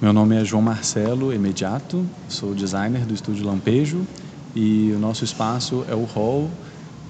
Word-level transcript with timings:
Meu 0.00 0.12
nome 0.12 0.40
é 0.40 0.44
João 0.44 0.62
Marcelo 0.62 1.34
Imediato, 1.34 2.06
sou 2.28 2.54
designer 2.54 3.04
do 3.04 3.12
estúdio 3.12 3.44
Lampejo 3.44 4.06
e 4.54 4.92
o 4.94 4.98
nosso 5.00 5.24
espaço 5.24 5.84
é 5.88 5.94
o 5.94 6.04
hall 6.04 6.48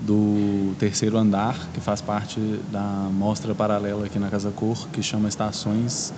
do 0.00 0.74
terceiro 0.79 1.19
andar, 1.19 1.69
que 1.74 1.82
faz 1.82 2.01
parte 2.01 2.40
da 2.72 3.11
mostra 3.12 3.54
paralela 3.54 4.06
aqui 4.06 4.19
na 4.19 4.30
Casa 4.30 4.51
Cor, 4.51 4.88
que 4.90 5.03
chama 5.03 5.29
Estações, 5.29 6.14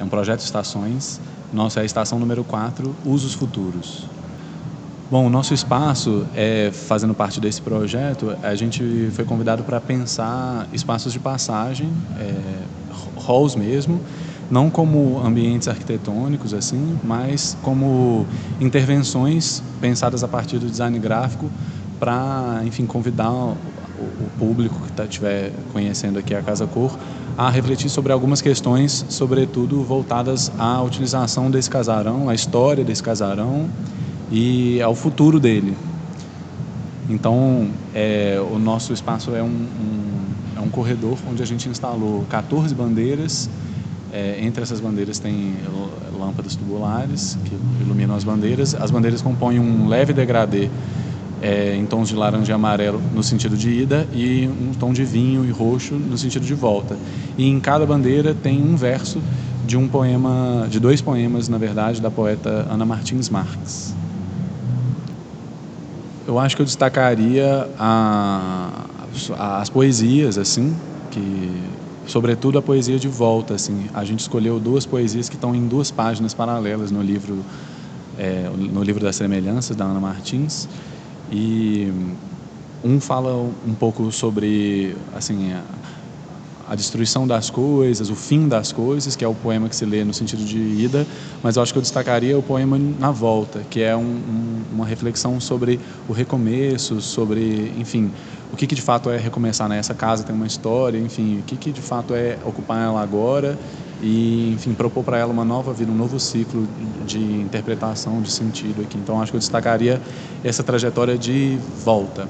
é 0.00 0.02
um 0.02 0.08
projeto 0.08 0.40
Estações. 0.40 1.20
Nossa 1.52 1.78
é 1.78 1.84
a 1.84 1.86
estação 1.86 2.18
número 2.18 2.42
4, 2.42 2.92
Usos 3.04 3.32
Futuros. 3.32 4.02
Bom, 5.08 5.26
o 5.26 5.30
nosso 5.30 5.54
espaço, 5.54 6.26
é, 6.34 6.72
fazendo 6.72 7.14
parte 7.14 7.40
desse 7.40 7.62
projeto, 7.62 8.36
a 8.42 8.56
gente 8.56 9.10
foi 9.12 9.24
convidado 9.24 9.62
para 9.62 9.80
pensar 9.80 10.66
espaços 10.72 11.12
de 11.12 11.20
passagem, 11.20 11.88
é, 12.18 12.34
halls 13.28 13.54
mesmo, 13.54 14.00
não 14.50 14.70
como 14.70 15.20
ambientes 15.24 15.68
arquitetônicos 15.68 16.52
assim, 16.54 16.98
mas 17.02 17.56
como 17.62 18.26
intervenções 18.60 19.62
pensadas 19.80 20.22
a 20.22 20.28
partir 20.28 20.58
do 20.58 20.66
design 20.66 20.98
gráfico 20.98 21.50
para, 21.98 22.60
enfim, 22.64 22.86
convidar 22.86 23.30
o, 23.30 23.56
o 23.98 24.30
público 24.38 24.78
que 24.86 24.92
tá, 24.92 25.04
estiver 25.04 25.52
conhecendo 25.72 26.18
aqui 26.18 26.34
a 26.34 26.42
Casa 26.42 26.66
Cor 26.66 26.96
a 27.36 27.50
refletir 27.50 27.88
sobre 27.88 28.12
algumas 28.12 28.40
questões, 28.40 29.04
sobretudo 29.08 29.82
voltadas 29.82 30.52
à 30.58 30.80
utilização 30.82 31.50
desse 31.50 31.68
casarão, 31.68 32.28
à 32.28 32.34
história 32.34 32.84
desse 32.84 33.02
casarão 33.02 33.68
e 34.30 34.80
ao 34.80 34.94
futuro 34.94 35.40
dele. 35.40 35.76
Então, 37.08 37.68
é, 37.94 38.40
o 38.52 38.58
nosso 38.58 38.92
espaço 38.92 39.34
é 39.34 39.42
um, 39.42 39.46
um, 39.46 40.56
é 40.56 40.60
um 40.60 40.68
corredor 40.68 41.18
onde 41.30 41.42
a 41.42 41.46
gente 41.46 41.68
instalou 41.68 42.24
14 42.30 42.74
bandeiras 42.74 43.50
é, 44.14 44.38
entre 44.40 44.62
essas 44.62 44.78
bandeiras 44.78 45.18
tem 45.18 45.56
lâmpadas 46.16 46.54
tubulares 46.54 47.36
que 47.44 47.54
iluminam 47.82 48.14
as 48.14 48.22
bandeiras. 48.22 48.74
As 48.76 48.90
bandeiras 48.92 49.20
compõem 49.20 49.58
um 49.58 49.88
leve 49.88 50.12
degradê 50.12 50.70
é, 51.42 51.74
em 51.74 51.84
tons 51.84 52.08
de 52.08 52.14
laranja 52.14 52.52
e 52.52 52.54
amarelo 52.54 53.02
no 53.12 53.24
sentido 53.24 53.56
de 53.56 53.68
ida 53.70 54.06
e 54.14 54.48
um 54.48 54.72
tom 54.72 54.92
de 54.92 55.04
vinho 55.04 55.44
e 55.44 55.50
roxo 55.50 55.94
no 55.94 56.16
sentido 56.16 56.46
de 56.46 56.54
volta. 56.54 56.96
E 57.36 57.44
em 57.44 57.58
cada 57.58 57.84
bandeira 57.84 58.32
tem 58.34 58.62
um 58.62 58.76
verso 58.76 59.20
de 59.66 59.76
um 59.76 59.88
poema, 59.88 60.68
de 60.70 60.78
dois 60.78 61.00
poemas, 61.00 61.48
na 61.48 61.58
verdade, 61.58 62.00
da 62.00 62.10
poeta 62.10 62.68
Ana 62.70 62.84
Martins 62.84 63.28
Marques. 63.28 63.92
Eu 66.26 66.38
acho 66.38 66.54
que 66.54 66.62
eu 66.62 66.66
destacaria 66.66 67.68
a, 67.78 68.86
as 69.60 69.68
poesias, 69.68 70.38
assim, 70.38 70.74
que 71.10 71.64
sobretudo 72.06 72.58
a 72.58 72.62
poesia 72.62 72.98
de 72.98 73.08
volta 73.08 73.54
assim. 73.54 73.86
A 73.92 74.04
gente 74.04 74.20
escolheu 74.20 74.58
duas 74.60 74.86
poesias 74.86 75.28
que 75.28 75.34
estão 75.34 75.54
em 75.54 75.66
duas 75.66 75.90
páginas 75.90 76.34
paralelas 76.34 76.90
no 76.90 77.02
livro 77.02 77.38
é, 78.18 78.48
no 78.56 78.82
livro 78.82 79.02
das 79.02 79.16
semelhanças 79.16 79.76
da 79.76 79.84
Ana 79.84 80.00
Martins 80.00 80.68
e 81.32 81.92
um 82.82 83.00
fala 83.00 83.34
um 83.66 83.74
pouco 83.74 84.12
sobre 84.12 84.94
assim 85.14 85.52
a, 86.68 86.74
destruição 86.74 87.26
das 87.26 87.50
coisas, 87.50 88.10
o 88.10 88.14
fim 88.14 88.48
das 88.48 88.72
coisas, 88.72 89.16
que 89.16 89.24
é 89.24 89.28
o 89.28 89.34
poema 89.34 89.68
que 89.68 89.76
se 89.76 89.84
lê 89.84 90.04
no 90.04 90.14
sentido 90.14 90.44
de 90.44 90.58
ida, 90.58 91.06
mas 91.42 91.56
eu 91.56 91.62
acho 91.62 91.72
que 91.72 91.78
eu 91.78 91.82
destacaria 91.82 92.38
o 92.38 92.42
poema 92.42 92.78
Na 92.98 93.10
Volta, 93.10 93.62
que 93.70 93.80
é 93.80 93.96
um, 93.96 94.00
um, 94.00 94.62
uma 94.72 94.86
reflexão 94.86 95.40
sobre 95.40 95.80
o 96.08 96.12
recomeço, 96.12 97.00
sobre, 97.00 97.72
enfim, 97.78 98.10
o 98.52 98.56
que, 98.56 98.66
que 98.66 98.74
de 98.74 98.82
fato 98.82 99.10
é 99.10 99.16
recomeçar, 99.16 99.68
né? 99.68 99.78
Essa 99.78 99.94
casa 99.94 100.22
tem 100.22 100.34
uma 100.34 100.46
história, 100.46 100.98
enfim, 100.98 101.40
o 101.40 101.42
que, 101.42 101.56
que 101.56 101.72
de 101.72 101.80
fato 101.80 102.14
é 102.14 102.38
ocupar 102.44 102.80
ela 102.84 103.02
agora 103.02 103.58
e, 104.00 104.52
enfim, 104.52 104.74
propor 104.74 105.02
para 105.02 105.18
ela 105.18 105.32
uma 105.32 105.44
nova 105.44 105.72
vida, 105.72 105.90
um 105.90 105.96
novo 105.96 106.20
ciclo 106.20 106.68
de 107.06 107.18
interpretação, 107.18 108.20
de 108.20 108.30
sentido 108.30 108.82
aqui. 108.82 108.96
Então, 108.96 109.20
acho 109.20 109.32
que 109.32 109.36
eu 109.36 109.40
destacaria 109.40 110.00
essa 110.44 110.62
trajetória 110.62 111.18
de 111.18 111.58
volta 111.84 112.28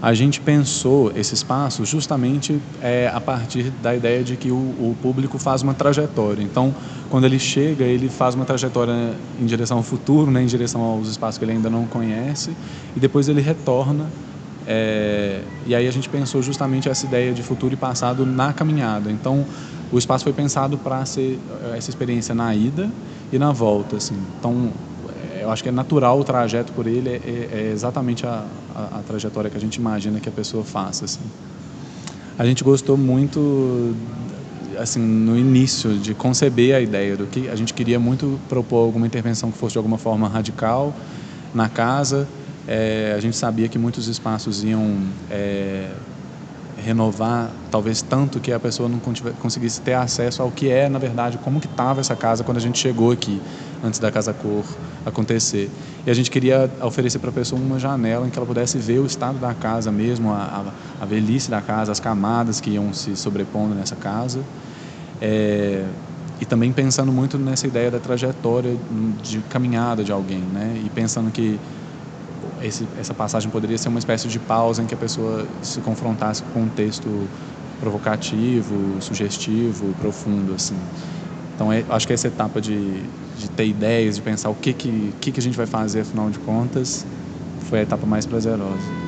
a 0.00 0.12
gente 0.12 0.40
pensou 0.40 1.10
esse 1.16 1.34
espaço 1.34 1.84
justamente 1.84 2.60
é, 2.82 3.10
a 3.12 3.20
partir 3.20 3.70
da 3.82 3.94
ideia 3.94 4.22
de 4.22 4.36
que 4.36 4.50
o, 4.50 4.54
o, 4.54 4.96
público 5.00 5.38
faz 5.38 5.62
uma 5.62 5.72
trajetória. 5.72 6.42
Então, 6.42 6.74
quando 7.08 7.24
ele 7.24 7.38
chega, 7.38 7.84
ele 7.84 8.08
faz 8.08 8.34
uma 8.34 8.44
trajetória 8.44 9.14
em 9.40 9.46
direção 9.46 9.78
ao 9.78 9.82
futuro, 9.82 10.30
né, 10.30 10.42
em 10.42 10.46
direção 10.46 10.82
aos 10.82 11.08
espaços 11.08 11.38
que 11.38 11.44
ele 11.44 11.52
ainda 11.52 11.70
não 11.70 11.86
conhece, 11.86 12.54
e 12.94 13.00
depois 13.00 13.28
ele 13.28 13.40
retorna. 13.40 14.06
É, 14.66 15.40
e 15.66 15.74
aí 15.74 15.88
a 15.88 15.92
gente 15.92 16.08
pensou 16.08 16.42
justamente 16.42 16.88
essa 16.88 17.06
ideia 17.06 17.32
de 17.32 17.42
futuro 17.42 17.72
e 17.72 17.76
passado 17.76 18.26
na 18.26 18.52
caminhada. 18.52 19.10
Então, 19.10 19.46
o 19.90 19.96
espaço 19.96 20.24
foi 20.24 20.32
pensado 20.32 20.76
para 20.76 21.06
ser 21.06 21.38
essa 21.74 21.88
experiência 21.88 22.34
na 22.34 22.54
ida 22.54 22.90
e 23.32 23.38
na 23.38 23.52
volta. 23.52 23.96
Assim. 23.96 24.16
Então, 24.38 24.70
eu 25.46 25.52
acho 25.52 25.62
que 25.62 25.68
é 25.68 25.72
natural 25.72 26.18
o 26.18 26.24
trajeto 26.24 26.72
por 26.72 26.86
ele, 26.86 27.08
é, 27.08 27.20
é, 27.52 27.70
exatamente 27.72 28.26
a, 28.26 28.44
a, 28.74 28.98
a, 28.98 29.02
trajetória 29.06 29.48
que 29.48 29.56
a 29.56 29.60
gente 29.60 29.76
imagina 29.76 30.18
que 30.18 30.28
a 30.28 30.32
pessoa 30.32 30.64
faça. 30.64 31.04
Assim. 31.04 31.20
A 32.36 32.44
gente 32.44 32.64
gostou 32.64 32.96
muito, 32.96 33.94
assim, 34.76 34.98
no 34.98 35.38
início, 35.38 35.96
de 35.98 36.14
conceber 36.14 36.74
a 36.74 36.80
ideia 36.80 37.16
do 37.16 37.26
que 37.26 37.48
a 37.48 37.54
gente 37.54 37.72
queria 37.72 37.98
muito 37.98 38.40
propor 38.48 38.78
alguma 38.84 39.06
intervenção 39.06 39.52
que 39.52 39.56
fosse 39.56 39.74
de 39.74 39.78
alguma 39.78 39.98
forma 39.98 40.28
radical 40.28 40.92
na 41.54 41.68
casa. 41.68 42.26
É, 42.66 43.14
a 43.16 43.20
gente 43.20 43.36
sabia 43.36 43.68
que 43.68 43.78
muitos 43.78 44.08
espaços 44.08 44.64
iam 44.64 44.98
é, 45.30 45.90
renovar, 46.84 47.50
talvez 47.70 48.02
tanto 48.02 48.38
que 48.38 48.52
a 48.52 48.60
pessoa 48.60 48.88
não 48.88 49.00
conseguisse 49.40 49.80
ter 49.80 49.94
acesso 49.94 50.42
ao 50.42 50.50
que 50.50 50.70
é, 50.70 50.88
na 50.88 50.98
verdade, 50.98 51.38
como 51.38 51.60
que 51.60 51.66
estava 51.66 52.00
essa 52.00 52.14
casa 52.14 52.44
quando 52.44 52.58
a 52.58 52.60
gente 52.60 52.78
chegou 52.78 53.10
aqui, 53.12 53.40
antes 53.82 53.98
da 53.98 54.10
Casa 54.10 54.32
Cor 54.32 54.64
acontecer. 55.04 55.70
E 56.06 56.10
a 56.10 56.14
gente 56.14 56.30
queria 56.30 56.70
oferecer 56.82 57.18
para 57.18 57.30
a 57.30 57.32
pessoa 57.32 57.60
uma 57.60 57.78
janela 57.78 58.26
em 58.26 58.30
que 58.30 58.38
ela 58.38 58.46
pudesse 58.46 58.78
ver 58.78 58.98
o 58.98 59.06
estado 59.06 59.38
da 59.38 59.54
casa 59.54 59.90
mesmo, 59.90 60.32
a, 60.32 60.72
a, 61.00 61.02
a 61.02 61.06
velhice 61.06 61.50
da 61.50 61.60
casa, 61.60 61.92
as 61.92 62.00
camadas 62.00 62.60
que 62.60 62.70
iam 62.70 62.92
se 62.92 63.16
sobrepondo 63.16 63.74
nessa 63.74 63.96
casa. 63.96 64.40
É, 65.20 65.84
e 66.40 66.44
também 66.44 66.72
pensando 66.72 67.10
muito 67.10 67.38
nessa 67.38 67.66
ideia 67.66 67.90
da 67.90 67.98
trajetória 67.98 68.76
de 69.22 69.38
caminhada 69.48 70.04
de 70.04 70.12
alguém, 70.12 70.40
né? 70.40 70.82
E 70.84 70.90
pensando 70.90 71.30
que 71.30 71.58
esse, 72.62 72.86
essa 72.98 73.14
passagem 73.14 73.50
poderia 73.50 73.78
ser 73.78 73.88
uma 73.88 73.98
espécie 73.98 74.28
de 74.28 74.38
pausa 74.38 74.82
em 74.82 74.86
que 74.86 74.94
a 74.94 74.96
pessoa 74.96 75.46
se 75.62 75.80
confrontasse 75.80 76.42
com 76.52 76.62
um 76.62 76.68
texto 76.68 77.28
provocativo, 77.80 79.00
sugestivo, 79.00 79.94
profundo, 80.00 80.54
assim. 80.54 80.76
Então, 81.54 81.72
é, 81.72 81.84
acho 81.88 82.06
que 82.06 82.12
essa 82.12 82.28
etapa 82.28 82.60
de, 82.60 83.02
de 83.38 83.48
ter 83.54 83.66
ideias, 83.66 84.16
de 84.16 84.22
pensar 84.22 84.50
o 84.50 84.54
que, 84.54 84.72
que, 84.72 85.12
que, 85.20 85.32
que 85.32 85.40
a 85.40 85.42
gente 85.42 85.56
vai 85.56 85.66
fazer, 85.66 86.00
afinal 86.00 86.30
de 86.30 86.38
contas, 86.38 87.06
foi 87.68 87.80
a 87.80 87.82
etapa 87.82 88.06
mais 88.06 88.26
prazerosa. 88.26 89.06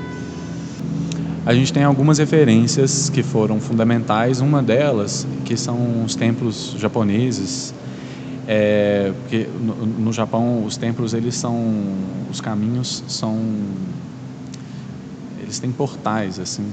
A 1.47 1.55
gente 1.55 1.73
tem 1.73 1.83
algumas 1.83 2.19
referências 2.19 3.09
que 3.09 3.23
foram 3.23 3.59
fundamentais. 3.59 4.41
Uma 4.41 4.63
delas, 4.63 5.27
que 5.47 5.57
são 5.57 6.05
os 6.05 6.15
templos 6.15 6.75
japoneses, 6.79 7.73
é, 8.51 9.13
porque 9.21 9.47
no, 9.61 9.75
no, 9.85 10.11
Japão 10.11 10.65
os 10.65 10.79
templos 10.79 11.13
eles 11.13 11.35
são 11.35 11.55
os 12.31 12.41
caminhos 12.41 13.05
são 13.07 13.39
eles 15.39 15.59
têm 15.59 15.71
portais 15.71 16.41
assim. 16.41 16.67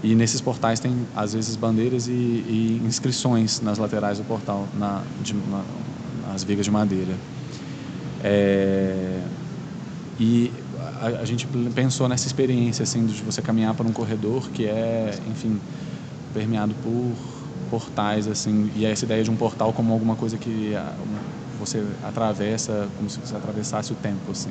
E 0.00 0.14
nesses 0.14 0.40
portais 0.40 0.78
tem 0.78 0.94
às 1.14 1.32
vezes 1.32 1.56
bandeiras 1.56 2.06
e, 2.06 2.12
e 2.12 2.82
inscrições 2.84 3.60
nas 3.60 3.78
laterais 3.78 4.18
do 4.18 4.24
portal 4.24 4.68
na, 4.78 5.02
de, 5.20 5.34
na, 5.34 5.64
nas 6.28 6.44
vigas 6.44 6.64
de 6.64 6.70
madeira. 6.70 7.14
É, 8.22 9.20
e 10.20 10.52
a, 11.00 11.20
a, 11.20 11.24
gente 11.24 11.48
pensou 11.74 12.08
nessa 12.08 12.28
experiência 12.28 12.84
assim 12.84 13.06
de 13.06 13.20
você 13.22 13.42
caminhar 13.42 13.74
por 13.74 13.84
um 13.84 13.92
corredor 13.92 14.48
que 14.50 14.66
é 14.66 15.18
enfim 15.28 15.60
permeado 16.32 16.74
por 16.80 17.41
portais 17.72 18.28
assim 18.28 18.70
e 18.76 18.84
essa 18.84 19.06
ideia 19.06 19.24
de 19.24 19.30
um 19.30 19.34
portal 19.34 19.72
como 19.72 19.94
alguma 19.94 20.14
coisa 20.14 20.36
que 20.36 20.74
ah, 20.76 20.92
você 21.58 21.82
atravessa 22.04 22.86
como 22.98 23.08
se 23.08 23.18
você 23.18 23.34
atravessasse 23.34 23.90
o 23.94 23.94
tempo 23.96 24.30
assim. 24.30 24.50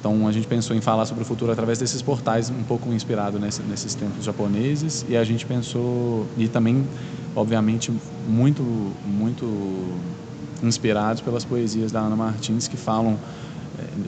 Então 0.00 0.26
a 0.26 0.32
gente 0.32 0.46
pensou 0.46 0.74
em 0.74 0.80
falar 0.80 1.04
sobre 1.04 1.24
o 1.24 1.26
futuro 1.26 1.52
através 1.52 1.78
desses 1.78 2.00
portais 2.00 2.48
um 2.48 2.62
pouco 2.62 2.90
inspirado 2.90 3.38
nesse, 3.38 3.60
nesses 3.62 3.94
tempos 3.94 4.24
japoneses 4.24 5.04
e 5.06 5.14
a 5.14 5.24
gente 5.24 5.44
pensou 5.44 6.26
e 6.38 6.48
também 6.48 6.86
obviamente 7.36 7.92
muito 8.26 8.62
muito 9.04 9.44
inspirados 10.62 11.20
pelas 11.20 11.44
poesias 11.44 11.92
da 11.92 12.00
Ana 12.00 12.16
Martins 12.16 12.66
que 12.66 12.78
falam 12.78 13.18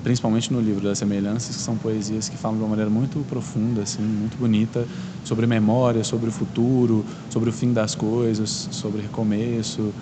principalmente 0.03 0.53
no 0.53 0.61
livro 0.61 0.85
das 0.85 0.99
semelhanças, 0.99 1.57
que 1.57 1.63
são 1.63 1.77
poesias 1.77 2.29
que 2.29 2.37
falam 2.37 2.57
de 2.57 2.63
uma 2.63 2.71
maneira 2.71 2.91
muito 2.91 3.25
profunda, 3.29 3.83
assim, 3.83 4.03
muito 4.03 4.37
bonita, 4.37 4.87
sobre 5.25 5.47
memória, 5.47 6.03
sobre 6.05 6.29
o 6.29 6.33
futuro, 6.33 7.05
sobre 7.31 7.51
o 7.51 7.53
fim 7.53 7.73
das 7.73 7.95
coisas, 7.95 8.69
sobre 8.71 9.03
recomeço, 9.03 9.93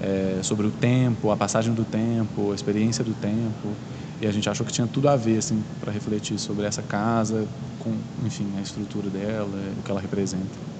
é, 0.00 0.40
sobre 0.42 0.66
o 0.66 0.70
tempo, 0.70 1.30
a 1.30 1.36
passagem 1.36 1.72
do 1.72 1.84
tempo, 1.84 2.52
a 2.52 2.54
experiência 2.54 3.04
do 3.04 3.14
tempo. 3.14 3.74
E 4.20 4.26
a 4.26 4.32
gente 4.32 4.48
achou 4.48 4.64
que 4.64 4.72
tinha 4.72 4.86
tudo 4.86 5.08
a 5.08 5.16
ver, 5.16 5.38
assim, 5.38 5.62
para 5.80 5.92
refletir 5.92 6.38
sobre 6.38 6.64
essa 6.64 6.82
casa, 6.82 7.46
com, 7.78 7.92
enfim, 8.24 8.46
a 8.58 8.60
estrutura 8.60 9.08
dela, 9.10 9.58
o 9.78 9.82
que 9.82 9.90
ela 9.90 10.00
representa. 10.00 10.74